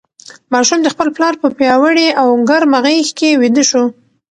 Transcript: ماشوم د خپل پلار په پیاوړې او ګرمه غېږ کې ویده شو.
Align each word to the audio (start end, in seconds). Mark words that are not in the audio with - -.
ماشوم 0.53 0.79
د 0.83 0.87
خپل 0.93 1.07
پلار 1.15 1.33
په 1.41 1.47
پیاوړې 1.57 2.07
او 2.21 2.27
ګرمه 2.49 2.79
غېږ 2.85 3.07
کې 3.17 3.39
ویده 3.41 3.63
شو. 3.69 3.83